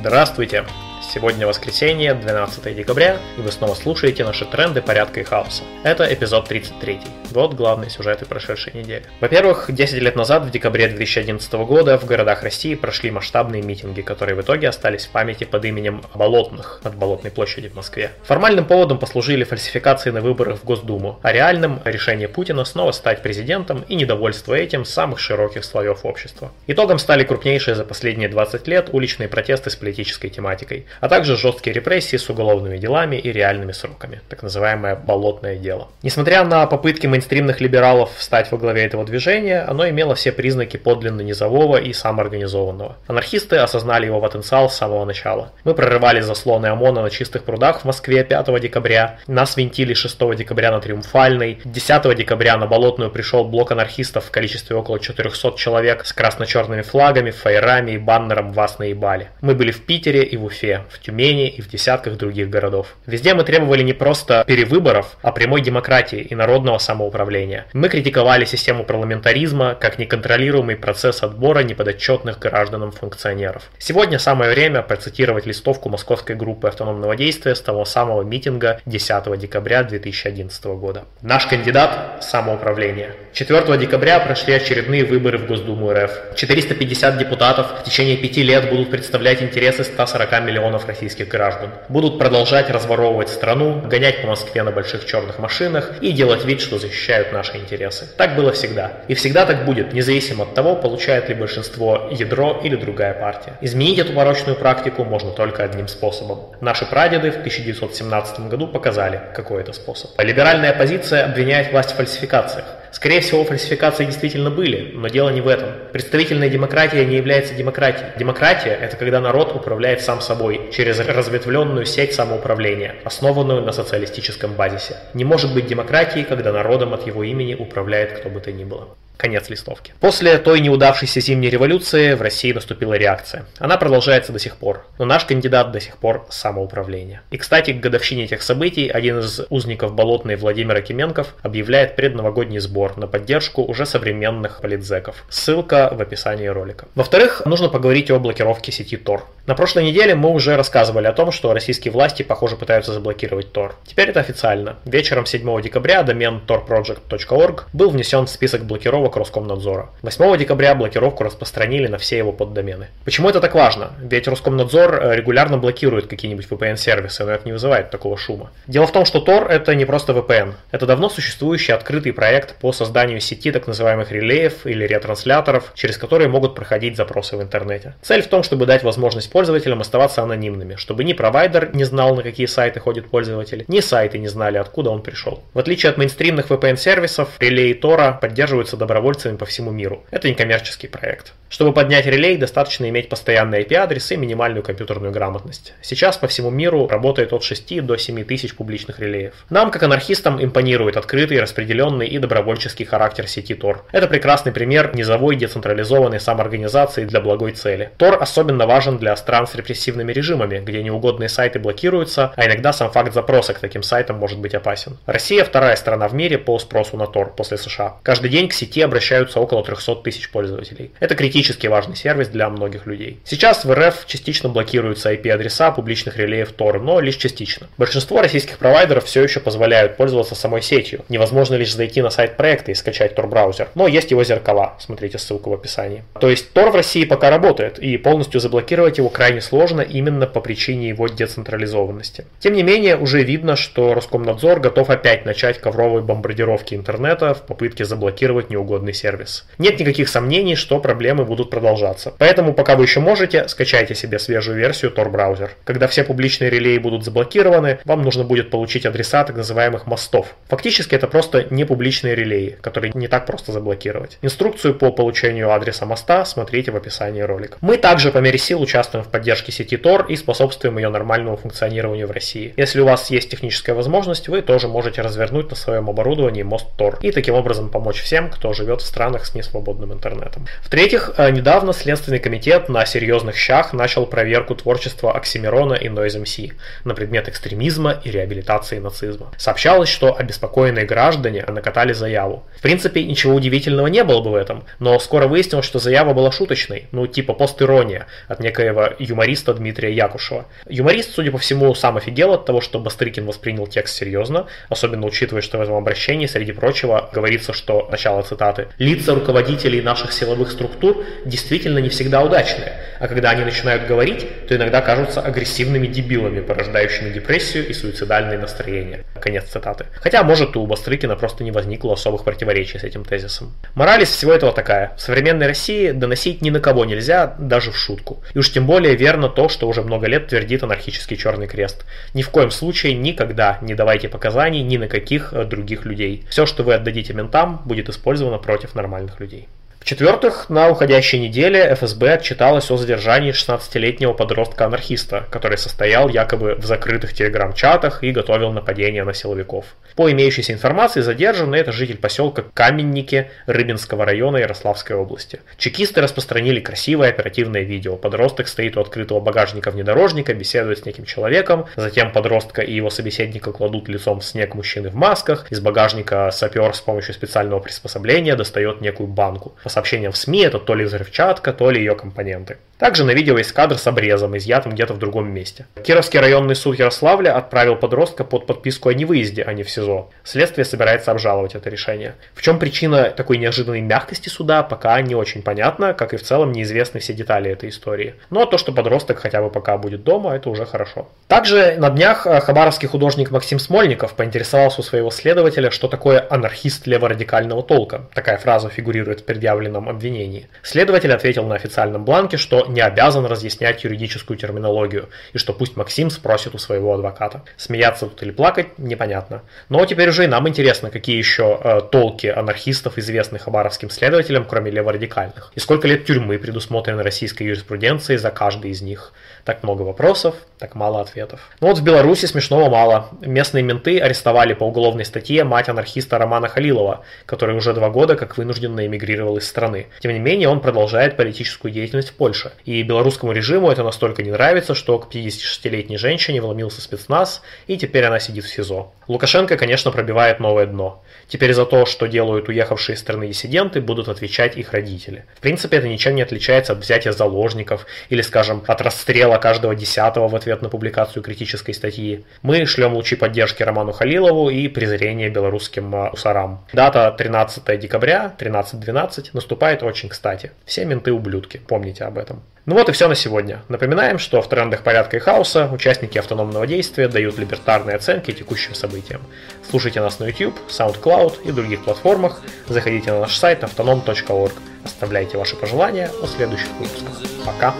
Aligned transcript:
Здравствуйте! 0.00 0.64
Сегодня 1.12 1.44
воскресенье, 1.44 2.14
12 2.14 2.72
декабря, 2.76 3.16
и 3.36 3.40
вы 3.40 3.50
снова 3.50 3.74
слушаете 3.74 4.22
наши 4.24 4.44
тренды 4.44 4.80
порядка 4.80 5.18
и 5.18 5.24
хаоса. 5.24 5.64
Это 5.82 6.04
эпизод 6.04 6.46
33. 6.46 7.00
Вот 7.32 7.54
главные 7.54 7.90
сюжеты 7.90 8.26
прошедшей 8.26 8.74
недели. 8.74 9.02
Во-первых, 9.20 9.72
10 9.72 9.94
лет 10.00 10.14
назад, 10.14 10.44
в 10.44 10.52
декабре 10.52 10.86
2011 10.86 11.52
года, 11.54 11.98
в 11.98 12.04
городах 12.04 12.44
России 12.44 12.76
прошли 12.76 13.10
масштабные 13.10 13.60
митинги, 13.60 14.02
которые 14.02 14.36
в 14.36 14.42
итоге 14.42 14.68
остались 14.68 15.06
в 15.06 15.10
памяти 15.10 15.42
под 15.42 15.64
именем 15.64 16.04
Болотных 16.14 16.80
от 16.84 16.94
Болотной 16.94 17.32
площади 17.32 17.68
в 17.68 17.74
Москве. 17.74 18.12
Формальным 18.22 18.64
поводом 18.64 19.00
послужили 19.00 19.42
фальсификации 19.42 20.10
на 20.10 20.20
выборах 20.20 20.60
в 20.60 20.64
Госдуму, 20.64 21.18
а 21.24 21.32
реальным– 21.32 21.80
решение 21.84 22.28
Путина 22.28 22.64
снова 22.64 22.92
стать 22.92 23.20
президентом 23.20 23.84
и 23.88 23.96
недовольство 23.96 24.54
этим 24.54 24.84
самых 24.84 25.18
широких 25.18 25.64
слоев 25.64 26.04
общества. 26.04 26.52
Итогом 26.68 27.00
стали 27.00 27.24
крупнейшие 27.24 27.74
за 27.74 27.82
последние 27.82 28.28
20 28.28 28.68
лет 28.68 28.90
уличные 28.92 29.28
протесты 29.28 29.70
с 29.70 29.74
политической 29.74 30.28
тематикой, 30.28 30.86
а 31.00 31.08
также 31.08 31.36
жесткие 31.36 31.74
репрессии 31.74 32.16
с 32.16 32.28
уголовными 32.28 32.76
делами 32.78 33.16
и 33.16 33.32
реальными 33.32 33.72
сроками, 33.72 34.20
так 34.28 34.42
называемое 34.42 34.96
болотное 34.96 35.56
дело. 35.56 35.88
Несмотря 36.02 36.44
на 36.44 36.66
попытки 36.66 37.06
мейнстримных 37.06 37.60
либералов 37.60 38.10
встать 38.16 38.50
во 38.52 38.58
главе 38.58 38.84
этого 38.84 39.04
движения, 39.04 39.62
оно 39.62 39.88
имело 39.88 40.14
все 40.14 40.32
признаки 40.32 40.76
подлинно 40.76 41.22
низового 41.22 41.78
и 41.78 41.92
самоорганизованного. 41.92 42.96
Анархисты 43.06 43.56
осознали 43.56 44.06
его 44.06 44.20
потенциал 44.20 44.70
с 44.70 44.76
самого 44.76 45.04
начала. 45.04 45.52
Мы 45.64 45.74
прорывали 45.74 46.20
заслоны 46.20 46.66
ОМОНа 46.66 47.02
на 47.02 47.10
чистых 47.10 47.44
прудах 47.44 47.80
в 47.80 47.84
Москве 47.84 48.24
5 48.24 48.60
декабря, 48.60 49.18
нас 49.26 49.56
винтили 49.56 49.94
6 49.94 50.36
декабря 50.36 50.70
на 50.70 50.80
Триумфальной, 50.80 51.60
10 51.64 52.16
декабря 52.16 52.56
на 52.56 52.66
Болотную 52.66 53.10
пришел 53.10 53.44
блок 53.44 53.72
анархистов 53.72 54.26
в 54.26 54.30
количестве 54.30 54.76
около 54.76 55.00
400 55.00 55.56
человек 55.56 56.06
с 56.06 56.12
красно-черными 56.12 56.82
флагами, 56.82 57.30
фаерами 57.30 57.92
и 57.92 57.98
баннером 57.98 58.52
«Вас 58.52 58.78
наебали». 58.78 59.28
Мы 59.40 59.54
были 59.54 59.70
в 59.70 59.84
Питере 59.84 60.22
и 60.22 60.36
в 60.36 60.44
Уфе, 60.44 60.84
в 60.90 60.98
Тюмени 61.00 61.48
и 61.48 61.62
в 61.62 61.68
десятках 61.68 62.16
других 62.16 62.50
городов. 62.50 62.96
Везде 63.06 63.34
мы 63.34 63.44
требовали 63.44 63.82
не 63.82 63.92
просто 63.92 64.44
перевыборов, 64.46 65.16
а 65.22 65.32
прямой 65.32 65.60
демократии 65.60 66.20
и 66.20 66.34
народного 66.34 66.78
самоуправления. 66.78 67.66
Мы 67.72 67.88
критиковали 67.88 68.44
систему 68.44 68.84
парламентаризма 68.84 69.74
как 69.74 69.98
неконтролируемый 69.98 70.76
процесс 70.76 71.22
отбора 71.22 71.60
неподотчетных 71.60 72.38
гражданам 72.38 72.92
функционеров. 72.92 73.70
Сегодня 73.78 74.18
самое 74.18 74.50
время 74.52 74.82
процитировать 74.82 75.46
листовку 75.46 75.88
московской 75.88 76.36
группы 76.36 76.68
автономного 76.68 77.16
действия 77.16 77.54
с 77.54 77.60
того 77.60 77.84
самого 77.84 78.22
митинга 78.22 78.80
10 78.86 79.38
декабря 79.38 79.82
2011 79.82 80.64
года. 80.64 81.04
Наш 81.22 81.46
кандидат– 81.46 82.18
самоуправление. 82.22 83.14
4 83.32 83.78
декабря 83.78 84.18
прошли 84.18 84.54
очередные 84.54 85.04
выборы 85.04 85.38
в 85.38 85.46
Госдуму 85.46 85.92
РФ. 85.92 86.10
450 86.34 87.18
депутатов 87.18 87.80
в 87.80 87.84
течение 87.84 88.16
пяти 88.16 88.42
лет 88.42 88.68
будут 88.70 88.90
представлять 88.90 89.42
интересы 89.42 89.84
140 89.84 90.42
миллионов 90.42 90.79
российских 90.86 91.28
граждан. 91.28 91.70
Будут 91.88 92.18
продолжать 92.18 92.70
разворовывать 92.70 93.28
страну, 93.28 93.80
гонять 93.80 94.22
по 94.22 94.28
Москве 94.28 94.62
на 94.62 94.70
больших 94.70 95.06
черных 95.06 95.38
машинах 95.38 95.92
и 96.00 96.12
делать 96.12 96.44
вид, 96.44 96.60
что 96.60 96.78
защищают 96.78 97.32
наши 97.32 97.56
интересы. 97.56 98.08
Так 98.16 98.36
было 98.36 98.52
всегда. 98.52 98.92
И 99.08 99.14
всегда 99.14 99.46
так 99.46 99.64
будет, 99.64 99.92
независимо 99.92 100.44
от 100.44 100.54
того, 100.54 100.76
получает 100.76 101.28
ли 101.28 101.34
большинство 101.34 102.08
ядро 102.10 102.60
или 102.62 102.76
другая 102.76 103.14
партия. 103.14 103.54
Изменить 103.60 103.98
эту 103.98 104.12
порочную 104.12 104.56
практику 104.56 105.04
можно 105.04 105.30
только 105.30 105.64
одним 105.64 105.88
способом. 105.88 106.40
Наши 106.60 106.86
прадеды 106.86 107.30
в 107.30 107.38
1917 107.38 108.48
году 108.48 108.66
показали, 108.68 109.20
какой 109.34 109.62
это 109.62 109.72
способ. 109.72 110.10
Либеральная 110.18 110.70
оппозиция 110.70 111.24
обвиняет 111.24 111.72
власть 111.72 111.92
в 111.92 111.96
фальсификациях. 111.96 112.64
Скорее 112.92 113.20
всего, 113.20 113.44
фальсификации 113.44 114.04
действительно 114.04 114.50
были, 114.50 114.92
но 114.94 115.08
дело 115.08 115.30
не 115.30 115.40
в 115.40 115.48
этом. 115.48 115.70
Представительная 115.92 116.48
демократия 116.48 117.04
не 117.04 117.16
является 117.16 117.54
демократией. 117.54 118.10
Демократия– 118.18 118.70
это 118.80 118.96
когда 118.96 119.20
народ 119.20 119.54
управляет 119.54 120.00
сам 120.00 120.20
собой 120.20 120.70
через 120.72 120.98
разветвленную 120.98 121.86
сеть 121.86 122.14
самоуправления, 122.14 122.96
основанную 123.04 123.62
на 123.62 123.72
социалистическом 123.72 124.54
базисе. 124.54 124.96
Не 125.14 125.24
может 125.24 125.54
быть 125.54 125.66
демократии, 125.66 126.26
когда 126.28 126.52
народом 126.52 126.92
от 126.94 127.06
его 127.06 127.22
имени 127.22 127.54
управляет 127.54 128.18
кто 128.18 128.28
бы 128.28 128.40
то 128.40 128.50
ни 128.50 128.64
было. 128.64 128.88
Конец 129.20 129.50
листовки. 129.50 129.92
После 130.00 130.38
той 130.38 130.60
неудавшейся 130.60 131.20
зимней 131.20 131.50
революции 131.50 132.14
в 132.14 132.22
России 132.22 132.54
наступила 132.54 132.94
реакция. 132.94 133.44
Она 133.58 133.76
продолжается 133.76 134.32
до 134.32 134.38
сих 134.38 134.56
пор, 134.56 134.86
но 134.98 135.04
наш 135.04 135.26
кандидат 135.26 135.72
до 135.72 135.78
сих 135.78 135.98
пор 135.98 136.24
самоуправление. 136.30 137.20
И, 137.30 137.36
кстати, 137.36 137.72
к 137.72 137.80
годовщине 137.80 138.24
этих 138.24 138.40
событий 138.40 138.88
один 138.88 139.18
из 139.18 139.42
узников 139.50 139.92
Болотной 139.92 140.36
Владимир 140.36 140.74
Акименков 140.74 141.34
объявляет 141.42 141.96
предновогодний 141.96 142.60
сбор 142.60 142.96
на 142.96 143.06
поддержку 143.06 143.62
уже 143.62 143.84
современных 143.84 144.62
политзеков. 144.62 145.22
Ссылка 145.28 145.90
в 145.92 146.00
описании 146.00 146.46
ролика. 146.46 146.88
Во-вторых, 146.94 147.42
нужно 147.44 147.68
поговорить 147.68 148.10
о 148.10 148.18
блокировке 148.18 148.72
сети 148.72 148.96
Tor. 148.96 149.20
На 149.50 149.56
прошлой 149.56 149.82
неделе 149.82 150.14
мы 150.14 150.30
уже 150.30 150.56
рассказывали 150.56 151.08
о 151.08 151.12
том, 151.12 151.32
что 151.32 151.52
российские 151.52 151.90
власти, 151.90 152.22
похоже, 152.22 152.54
пытаются 152.54 152.92
заблокировать 152.92 153.48
Tor. 153.52 153.72
Теперь 153.84 154.10
это 154.10 154.20
официально. 154.20 154.76
Вечером 154.84 155.26
7 155.26 155.60
декабря 155.60 156.04
домен 156.04 156.40
torproject.org 156.46 157.64
был 157.72 157.90
внесен 157.90 158.26
в 158.26 158.30
список 158.30 158.62
блокировок 158.64 159.16
Роскомнадзора. 159.16 159.88
8 160.02 160.38
декабря 160.38 160.76
блокировку 160.76 161.24
распространили 161.24 161.88
на 161.88 161.98
все 161.98 162.18
его 162.18 162.30
поддомены. 162.30 162.90
Почему 163.04 163.28
это 163.28 163.40
так 163.40 163.56
важно? 163.56 163.90
Ведь 164.00 164.28
Роскомнадзор 164.28 164.94
э, 164.94 165.16
регулярно 165.16 165.58
блокирует 165.58 166.06
какие-нибудь 166.06 166.46
VPN-сервисы, 166.48 167.24
но 167.24 167.32
это 167.32 167.44
не 167.44 167.50
вызывает 167.50 167.90
такого 167.90 168.16
шума. 168.16 168.52
Дело 168.68 168.86
в 168.86 168.92
том, 168.92 169.04
что 169.04 169.18
Tor 169.18 169.48
это 169.48 169.74
не 169.74 169.84
просто 169.84 170.12
VPN. 170.12 170.52
Это 170.70 170.86
давно 170.86 171.08
существующий 171.08 171.72
открытый 171.72 172.12
проект 172.12 172.54
по 172.60 172.72
созданию 172.72 173.18
сети 173.18 173.50
так 173.50 173.66
называемых 173.66 174.12
релеев 174.12 174.64
или 174.64 174.86
ретрансляторов, 174.86 175.72
через 175.74 175.98
которые 175.98 176.28
могут 176.28 176.54
проходить 176.54 176.96
запросы 176.96 177.36
в 177.36 177.42
интернете. 177.42 177.94
Цель 178.00 178.22
в 178.22 178.28
том, 178.28 178.44
чтобы 178.44 178.66
дать 178.66 178.84
возможность 178.84 179.32
пользователям 179.40 179.80
оставаться 179.80 180.22
анонимными, 180.22 180.74
чтобы 180.76 181.02
ни 181.02 181.14
провайдер 181.14 181.74
не 181.74 181.84
знал, 181.84 182.14
на 182.14 182.22
какие 182.22 182.44
сайты 182.44 182.78
ходит 182.78 183.08
пользователь, 183.08 183.64
ни 183.68 183.80
сайты 183.80 184.18
не 184.18 184.28
знали, 184.28 184.58
откуда 184.58 184.90
он 184.90 185.00
пришел. 185.00 185.42
В 185.54 185.58
отличие 185.58 185.88
от 185.88 185.96
мейнстримных 185.96 186.50
VPN-сервисов, 186.50 187.28
релеи 187.38 187.72
Тора 187.72 188.18
поддерживаются 188.20 188.76
добровольцами 188.76 189.38
по 189.38 189.46
всему 189.46 189.70
миру. 189.70 190.04
Это 190.10 190.28
не 190.28 190.34
коммерческий 190.34 190.88
проект. 190.88 191.32
Чтобы 191.50 191.72
поднять 191.72 192.06
релей, 192.06 192.36
достаточно 192.36 192.88
иметь 192.90 193.08
постоянный 193.08 193.62
IP-адрес 193.62 194.12
и 194.12 194.16
минимальную 194.16 194.62
компьютерную 194.62 195.12
грамотность. 195.12 195.72
Сейчас 195.82 196.16
по 196.16 196.28
всему 196.28 196.50
миру 196.50 196.86
работает 196.86 197.32
от 197.32 197.42
6 197.42 197.84
до 197.84 197.96
7 197.96 198.22
тысяч 198.24 198.54
публичных 198.54 199.00
релеев. 199.00 199.34
Нам, 199.50 199.72
как 199.72 199.82
анархистам, 199.82 200.42
импонирует 200.42 200.96
открытый, 200.96 201.40
распределенный 201.40 202.06
и 202.06 202.18
добровольческий 202.18 202.84
характер 202.84 203.26
сети 203.26 203.54
Tor. 203.54 203.78
Это 203.90 204.06
прекрасный 204.06 204.52
пример 204.52 204.94
низовой 204.94 205.34
децентрализованной 205.34 206.20
самоорганизации 206.20 207.04
для 207.04 207.20
благой 207.20 207.52
цели. 207.52 207.90
Tor 207.98 208.14
особенно 208.14 208.66
важен 208.66 208.98
для 208.98 209.12
стран 209.30 209.46
с 209.46 209.54
репрессивными 209.54 210.12
режимами, 210.12 210.58
где 210.58 210.82
неугодные 210.82 211.28
сайты 211.28 211.60
блокируются, 211.60 212.32
а 212.34 212.46
иногда 212.46 212.72
сам 212.72 212.90
факт 212.90 213.14
запроса 213.14 213.54
к 213.54 213.60
таким 213.60 213.84
сайтам 213.84 214.16
может 214.16 214.40
быть 214.40 214.54
опасен. 214.54 214.98
Россия 215.06 215.44
вторая 215.44 215.76
страна 215.76 216.08
в 216.08 216.14
мире 216.14 216.36
по 216.36 216.58
спросу 216.58 216.96
на 216.96 217.04
Tor 217.04 217.32
после 217.36 217.56
США. 217.56 217.94
Каждый 218.02 218.28
день 218.28 218.48
к 218.48 218.52
сети 218.52 218.80
обращаются 218.80 219.38
около 219.38 219.62
300 219.62 219.94
тысяч 220.02 220.30
пользователей. 220.30 220.90
Это 220.98 221.14
критически 221.14 221.68
важный 221.68 221.94
сервис 221.94 222.26
для 222.26 222.50
многих 222.50 222.86
людей. 222.86 223.20
Сейчас 223.24 223.64
в 223.64 223.72
РФ 223.72 224.04
частично 224.06 224.48
блокируются 224.48 225.12
IP-адреса 225.12 225.70
публичных 225.70 226.16
релеев 226.16 226.52
Tor, 226.58 226.80
но 226.80 226.98
лишь 226.98 227.14
частично. 227.14 227.68
Большинство 227.78 228.20
российских 228.20 228.58
провайдеров 228.58 229.04
все 229.04 229.22
еще 229.22 229.38
позволяют 229.38 229.96
пользоваться 229.96 230.34
самой 230.34 230.62
сетью. 230.62 231.04
Невозможно 231.08 231.54
лишь 231.54 231.72
зайти 231.72 232.02
на 232.02 232.10
сайт 232.10 232.36
проекта 232.36 232.72
и 232.72 232.74
скачать 232.74 233.12
Tor 233.12 233.28
браузер, 233.28 233.68
но 233.76 233.86
есть 233.86 234.10
его 234.10 234.24
зеркала, 234.24 234.74
смотрите 234.80 235.18
ссылку 235.18 235.50
в 235.50 235.54
описании. 235.54 236.02
То 236.20 236.28
есть 236.28 236.48
Tor 236.52 236.70
в 236.70 236.74
России 236.74 237.04
пока 237.04 237.30
работает, 237.30 237.78
и 237.78 237.96
полностью 237.96 238.40
заблокировать 238.40 238.98
его 238.98 239.08
крайне 239.10 239.40
сложно 239.40 239.82
именно 239.82 240.26
по 240.26 240.40
причине 240.40 240.88
его 240.88 241.06
децентрализованности. 241.06 242.26
Тем 242.40 242.54
не 242.54 242.62
менее, 242.62 242.96
уже 242.96 243.22
видно, 243.22 243.56
что 243.56 243.94
Роскомнадзор 243.94 244.60
готов 244.60 244.90
опять 244.90 245.24
начать 245.24 245.60
ковровые 245.60 246.02
бомбардировки 246.02 246.74
интернета 246.74 247.34
в 247.34 247.42
попытке 247.42 247.84
заблокировать 247.84 248.50
неугодные 248.50 248.80
свободный 248.80 248.94
сервис. 248.94 249.46
Нет 249.58 249.78
никаких 249.78 250.08
сомнений, 250.08 250.56
что 250.56 250.80
проблемы 250.80 251.24
будут 251.24 251.50
продолжаться. 251.50 252.12
Поэтому, 252.18 252.54
пока 252.54 252.76
вы 252.76 252.84
еще 252.84 253.00
можете, 253.00 253.48
скачайте 253.48 253.94
себе 253.94 254.18
свежую 254.18 254.58
версию 254.58 254.92
Tor 254.92 255.10
браузер. 255.10 255.50
Когда 255.64 255.86
все 255.86 256.04
публичные 256.04 256.50
релеи 256.50 256.78
будут 256.78 257.04
заблокированы, 257.04 257.78
вам 257.84 258.02
нужно 258.02 258.24
будет 258.24 258.50
получить 258.50 258.86
адреса 258.86 259.24
так 259.24 259.36
называемых 259.36 259.86
мостов. 259.86 260.34
Фактически 260.48 260.94
это 260.94 261.06
просто 261.06 261.46
не 261.50 261.64
публичные 261.64 262.14
релеи, 262.14 262.56
которые 262.60 262.92
не 262.94 263.08
так 263.08 263.26
просто 263.26 263.52
заблокировать. 263.52 264.18
Инструкцию 264.22 264.74
по 264.74 264.92
получению 264.92 265.52
адреса 265.52 265.86
моста 265.86 266.24
смотрите 266.24 266.70
в 266.70 266.76
описании 266.76 267.22
ролика. 267.22 267.58
Мы 267.60 267.76
также 267.76 268.10
по 268.10 268.18
мере 268.18 268.38
сил 268.38 268.62
участвуем 268.62 268.99
в 269.02 269.08
поддержке 269.08 269.52
сети 269.52 269.76
Tor 269.76 270.06
и 270.08 270.16
способствуем 270.16 270.78
ее 270.78 270.88
нормальному 270.88 271.36
функционированию 271.36 272.06
в 272.06 272.10
России. 272.10 272.54
Если 272.56 272.80
у 272.80 272.84
вас 272.84 273.10
есть 273.10 273.30
техническая 273.30 273.74
возможность, 273.74 274.28
вы 274.28 274.42
тоже 274.42 274.68
можете 274.68 275.02
развернуть 275.02 275.50
на 275.50 275.56
своем 275.56 275.88
оборудовании 275.88 276.42
мост 276.42 276.66
Tor 276.78 276.98
и 277.02 277.12
таким 277.12 277.34
образом 277.34 277.70
помочь 277.70 278.00
всем, 278.02 278.30
кто 278.30 278.52
живет 278.52 278.82
в 278.82 278.86
странах 278.86 279.26
с 279.26 279.34
несвободным 279.34 279.92
интернетом. 279.92 280.46
В-третьих, 280.62 281.12
э, 281.16 281.30
недавно 281.30 281.72
Следственный 281.72 282.18
комитет 282.18 282.68
на 282.68 282.84
серьезных 282.86 283.36
щах 283.36 283.72
начал 283.72 284.06
проверку 284.06 284.54
творчества 284.54 285.12
Оксимирона 285.12 285.74
и 285.74 285.88
Noise 285.88 286.22
MC 286.22 286.52
на 286.84 286.94
предмет 286.94 287.28
экстремизма 287.28 288.00
и 288.04 288.10
реабилитации 288.10 288.78
нацизма. 288.78 289.32
Сообщалось, 289.36 289.88
что 289.88 290.16
обеспокоенные 290.16 290.84
граждане 290.84 291.44
накатали 291.48 291.92
заяву. 291.92 292.44
В 292.56 292.62
принципе, 292.62 293.04
ничего 293.04 293.34
удивительного 293.34 293.86
не 293.86 294.04
было 294.04 294.20
бы 294.20 294.30
в 294.30 294.34
этом, 294.34 294.64
но 294.78 294.98
скоро 294.98 295.26
выяснилось, 295.26 295.66
что 295.66 295.78
заява 295.78 296.12
была 296.12 296.32
шуточной, 296.32 296.86
ну 296.92 297.06
типа 297.06 297.32
постирония 297.32 298.06
от 298.28 298.40
некоего 298.40 298.89
юмориста 298.98 299.54
Дмитрия 299.54 299.92
Якушева. 299.92 300.46
Юморист, 300.68 301.12
судя 301.14 301.30
по 301.30 301.38
всему, 301.38 301.74
сам 301.74 301.96
офигел 301.96 302.32
от 302.32 302.46
того, 302.46 302.60
что 302.60 302.78
Бастрыкин 302.78 303.26
воспринял 303.26 303.66
текст 303.66 303.96
серьезно, 303.96 304.46
особенно 304.68 305.06
учитывая, 305.06 305.42
что 305.42 305.58
в 305.58 305.60
этом 305.60 305.74
обращении, 305.74 306.26
среди 306.26 306.52
прочего, 306.52 307.08
говорится, 307.12 307.52
что, 307.52 307.88
начало 307.90 308.22
цитаты, 308.22 308.68
«лица 308.78 309.14
руководителей 309.14 309.82
наших 309.82 310.12
силовых 310.12 310.50
структур 310.50 311.04
действительно 311.24 311.78
не 311.78 311.88
всегда 311.88 312.22
удачные, 312.22 312.72
а 312.98 313.08
когда 313.08 313.30
они 313.30 313.44
начинают 313.44 313.86
говорить, 313.86 314.46
то 314.46 314.56
иногда 314.56 314.80
кажутся 314.80 315.20
агрессивными 315.20 315.86
дебилами, 315.86 316.40
порождающими 316.40 317.12
депрессию 317.12 317.68
и 317.68 317.72
суицидальные 317.72 318.38
настроения». 318.38 319.04
Конец 319.20 319.44
цитаты. 319.44 319.86
Хотя, 320.00 320.22
может, 320.22 320.56
у 320.56 320.66
Бастрыкина 320.66 321.16
просто 321.16 321.44
не 321.44 321.50
возникло 321.50 321.92
особых 321.92 322.24
противоречий 322.24 322.78
с 322.78 322.84
этим 322.84 323.04
тезисом. 323.04 323.52
Мораль 323.74 324.02
из 324.02 324.10
всего 324.10 324.32
этого 324.32 324.52
такая. 324.52 324.92
В 324.96 325.00
современной 325.00 325.46
России 325.46 325.90
доносить 325.90 326.42
ни 326.42 326.50
на 326.50 326.60
кого 326.60 326.84
нельзя, 326.84 327.34
даже 327.38 327.70
в 327.70 327.76
шутку. 327.76 328.22
И 328.34 328.38
уж 328.38 328.50
тем 328.50 328.66
более 328.66 328.79
верно 328.88 329.28
то, 329.28 329.48
что 329.48 329.68
уже 329.68 329.82
много 329.82 330.06
лет 330.06 330.28
твердит 330.28 330.62
анархический 330.62 331.16
Черный 331.16 331.46
Крест. 331.46 331.84
Ни 332.14 332.22
в 332.22 332.30
коем 332.30 332.50
случае 332.50 332.94
никогда 332.94 333.58
не 333.60 333.74
давайте 333.74 334.08
показаний 334.08 334.62
ни 334.62 334.76
на 334.76 334.88
каких 334.88 335.32
э, 335.32 335.44
других 335.44 335.84
людей. 335.84 336.24
Все, 336.28 336.46
что 336.46 336.62
вы 336.62 336.74
отдадите 336.74 337.12
ментам, 337.12 337.62
будет 337.64 337.88
использовано 337.88 338.38
против 338.38 338.74
нормальных 338.74 339.20
людей. 339.20 339.48
В-четвертых, 339.80 340.50
на 340.50 340.68
уходящей 340.68 341.18
неделе 341.18 341.74
ФСБ 341.74 342.12
отчиталась 342.12 342.70
о 342.70 342.76
задержании 342.76 343.32
16-летнего 343.32 344.12
подростка-анархиста, 344.12 345.26
который 345.30 345.56
состоял 345.56 346.08
якобы 346.10 346.54
в 346.54 346.64
закрытых 346.66 347.14
телеграм-чатах 347.14 348.04
и 348.04 348.12
готовил 348.12 348.52
нападение 348.52 349.04
на 349.04 349.14
силовиков. 349.14 349.64
По 349.96 350.10
имеющейся 350.12 350.52
информации, 350.52 351.00
задержанный 351.00 351.58
это 351.58 351.72
житель 351.72 351.96
поселка 351.96 352.44
Каменники 352.54 353.30
Рыбинского 353.46 354.04
района 354.04 354.36
Ярославской 354.36 354.96
области. 354.96 355.40
Чекисты 355.56 356.00
распространили 356.00 356.60
красивое 356.60 357.08
оперативное 357.08 357.62
видео. 357.62 357.96
Подросток 357.96 358.48
стоит 358.48 358.76
у 358.76 358.80
открытого 358.80 359.20
багажника 359.20 359.70
внедорожника, 359.70 360.34
беседует 360.34 360.78
с 360.78 360.84
неким 360.84 361.06
человеком, 361.06 361.66
затем 361.76 362.12
подростка 362.12 362.62
и 362.62 362.72
его 362.72 362.90
собеседника 362.90 363.50
кладут 363.52 363.88
лицом 363.88 364.20
в 364.20 364.24
снег 364.24 364.54
мужчины 364.54 364.90
в 364.90 364.94
масках, 364.94 365.46
из 365.50 365.60
багажника 365.60 366.30
сапер 366.30 366.74
с 366.74 366.80
помощью 366.80 367.14
специального 367.14 367.60
приспособления 367.60 368.36
достает 368.36 368.80
некую 368.80 369.08
банку. 369.08 369.54
По 369.70 369.74
сообщениям 369.74 370.10
в 370.10 370.16
СМИ, 370.16 370.40
это 370.40 370.58
то 370.58 370.74
ли 370.74 370.84
взрывчатка, 370.84 371.52
то 371.52 371.70
ли 371.70 371.78
ее 371.78 371.94
компоненты. 371.94 372.56
Также 372.80 373.04
на 373.04 373.10
видео 373.10 373.36
есть 373.36 373.52
кадр 373.52 373.76
с 373.76 373.86
обрезом, 373.86 374.38
изъятым 374.38 374.72
где-то 374.72 374.94
в 374.94 374.98
другом 374.98 375.30
месте. 375.30 375.66
Кировский 375.84 376.18
районный 376.18 376.56
суд 376.56 376.78
Ярославля 376.78 377.36
отправил 377.36 377.76
подростка 377.76 378.24
под 378.24 378.46
подписку 378.46 378.88
о 378.88 378.94
невыезде, 378.94 379.42
а 379.42 379.52
не 379.52 379.64
в 379.64 379.70
СИЗО. 379.70 380.08
Следствие 380.24 380.64
собирается 380.64 381.10
обжаловать 381.10 381.54
это 381.54 381.68
решение. 381.68 382.14
В 382.32 382.40
чем 382.40 382.58
причина 382.58 383.10
такой 383.10 383.36
неожиданной 383.36 383.82
мягкости 383.82 384.30
суда, 384.30 384.62
пока 384.62 384.98
не 385.02 385.14
очень 385.14 385.42
понятно, 385.42 385.92
как 385.92 386.14
и 386.14 386.16
в 386.16 386.22
целом 386.22 386.52
неизвестны 386.52 387.00
все 387.00 387.12
детали 387.12 387.50
этой 387.50 387.68
истории. 387.68 388.14
Но 388.30 388.46
то, 388.46 388.56
что 388.56 388.72
подросток 388.72 389.18
хотя 389.18 389.42
бы 389.42 389.50
пока 389.50 389.76
будет 389.76 390.02
дома, 390.02 390.34
это 390.34 390.48
уже 390.48 390.64
хорошо. 390.64 391.10
Также 391.28 391.76
на 391.76 391.90
днях 391.90 392.26
э, 392.26 392.40
хабаровский 392.40 392.88
художник 392.88 393.30
Максим 393.30 393.58
Смольников 393.58 394.14
поинтересовался 394.14 394.80
у 394.80 394.84
своего 394.84 395.10
следователя, 395.10 395.70
что 395.70 395.86
такое 395.86 396.26
анархист 396.30 396.86
леворадикального 396.86 397.62
толка. 397.62 398.08
Такая 398.14 398.38
фраза 398.38 398.70
фигурирует 398.70 399.20
в 399.20 399.24
предъявлении 399.24 399.59
предъявленном 399.60 399.88
обвинении. 399.88 400.48
Следователь 400.62 401.12
ответил 401.12 401.46
на 401.46 401.54
официальном 401.54 402.04
бланке, 402.04 402.36
что 402.36 402.66
не 402.66 402.80
обязан 402.80 403.26
разъяснять 403.26 403.84
юридическую 403.84 404.36
терминологию, 404.36 405.08
и 405.32 405.38
что 405.38 405.52
пусть 405.52 405.76
Максим 405.76 406.10
спросит 406.10 406.54
у 406.54 406.58
своего 406.58 406.94
адвоката. 406.94 407.42
Смеяться 407.56 408.06
тут 408.06 408.22
или 408.22 408.30
плакать, 408.30 408.78
непонятно. 408.78 409.42
Но 409.68 409.84
теперь 409.84 410.08
уже 410.08 410.24
и 410.24 410.26
нам 410.26 410.48
интересно, 410.48 410.90
какие 410.90 411.18
еще 411.18 411.60
э, 411.62 411.80
толки 411.90 412.26
анархистов 412.26 412.98
известны 412.98 413.38
хабаровским 413.38 413.90
следователям, 413.90 414.44
кроме 414.44 414.70
леворадикальных. 414.70 415.52
И 415.54 415.60
сколько 415.60 415.88
лет 415.88 416.06
тюрьмы 416.06 416.38
предусмотрено 416.38 417.02
российской 417.02 417.44
юриспруденцией 417.44 418.18
за 418.18 418.30
каждый 418.30 418.70
из 418.70 418.82
них. 418.82 419.12
Так 419.44 419.62
много 419.62 419.82
вопросов, 419.82 420.34
так 420.58 420.74
мало 420.74 421.00
ответов. 421.00 421.40
Ну 421.60 421.68
вот 421.68 421.78
в 421.78 421.82
Беларуси 421.82 422.26
смешного 422.26 422.68
мало. 422.68 423.08
Местные 423.20 423.62
менты 423.62 423.98
арестовали 423.98 424.54
по 424.54 424.64
уголовной 424.64 425.04
статье 425.04 425.44
мать 425.44 425.68
анархиста 425.68 426.18
Романа 426.18 426.48
Халилова, 426.48 427.04
который 427.26 427.56
уже 427.56 427.72
два 427.72 427.90
года 427.90 428.16
как 428.16 428.36
вынужденно 428.36 428.86
эмигрировал 428.86 429.38
из 429.38 429.49
страны. 429.50 429.88
Тем 430.00 430.12
не 430.12 430.18
менее, 430.18 430.48
он 430.48 430.60
продолжает 430.60 431.16
политическую 431.16 431.72
деятельность 431.72 432.10
в 432.10 432.14
Польше. 432.14 432.52
И 432.64 432.82
белорусскому 432.82 433.32
режиму 433.32 433.70
это 433.70 433.82
настолько 433.82 434.22
не 434.22 434.30
нравится, 434.30 434.74
что 434.74 434.98
к 434.98 435.14
56-летней 435.14 435.98
женщине 435.98 436.40
вломился 436.40 436.80
спецназ, 436.80 437.42
и 437.66 437.76
теперь 437.76 438.04
она 438.04 438.18
сидит 438.18 438.44
в 438.44 438.48
СИЗО. 438.48 438.92
Лукашенко, 439.10 439.56
конечно, 439.56 439.90
пробивает 439.90 440.38
новое 440.38 440.66
дно. 440.66 441.02
Теперь 441.26 441.52
за 441.52 441.66
то, 441.66 441.84
что 441.84 442.06
делают 442.06 442.48
уехавшие 442.48 442.94
из 442.94 443.00
страны 443.00 443.26
диссиденты, 443.26 443.80
будут 443.80 444.06
отвечать 444.06 444.56
их 444.56 444.72
родители. 444.72 445.24
В 445.34 445.40
принципе, 445.40 445.78
это 445.78 445.88
ничем 445.88 446.14
не 446.14 446.22
отличается 446.22 446.74
от 446.74 446.78
взятия 446.78 447.10
заложников 447.10 447.86
или, 448.08 448.22
скажем, 448.22 448.62
от 448.68 448.80
расстрела 448.80 449.38
каждого 449.38 449.74
десятого 449.74 450.28
в 450.28 450.36
ответ 450.36 450.62
на 450.62 450.68
публикацию 450.68 451.24
критической 451.24 451.74
статьи. 451.74 452.24
Мы 452.42 452.64
шлем 452.66 452.94
лучи 452.94 453.16
поддержки 453.16 453.64
Роману 453.64 453.90
Халилову 453.90 454.48
и 454.48 454.68
презрения 454.68 455.28
белорусским 455.28 455.92
а, 455.92 456.10
усарам. 456.10 456.64
Дата 456.72 457.10
13 457.10 457.80
декабря, 457.80 458.32
13.12, 458.38 459.30
наступает 459.32 459.82
очень 459.82 460.08
кстати. 460.08 460.52
Все 460.66 460.84
менты 460.84 461.10
ублюдки, 461.10 461.60
помните 461.66 462.04
об 462.04 462.16
этом. 462.16 462.44
Ну 462.66 462.76
вот 462.76 462.88
и 462.88 462.92
все 462.92 463.08
на 463.08 463.14
сегодня. 463.14 463.62
Напоминаем, 463.68 464.18
что 464.18 464.42
в 464.42 464.48
трендах 464.48 464.82
порядка 464.82 465.16
и 465.16 465.20
хаоса 465.20 465.68
участники 465.72 466.18
автономного 466.18 466.66
действия 466.66 467.08
дают 467.08 467.38
либертарные 467.38 467.96
оценки 467.96 468.32
текущим 468.32 468.74
событиям. 469.00 469.22
Слушайте 469.68 470.00
нас 470.00 470.18
на 470.18 470.24
YouTube, 470.24 470.58
SoundCloud 470.68 471.42
и 471.44 471.52
других 471.52 471.84
платформах. 471.84 472.42
Заходите 472.68 473.12
на 473.12 473.20
наш 473.20 473.36
сайт 473.36 473.62
autonom.org. 473.62 474.52
Оставляйте 474.84 475.38
ваши 475.38 475.56
пожелания 475.56 476.10
о 476.22 476.26
следующих 476.26 476.68
выпусках. 476.78 477.14
Пока! 477.44 477.74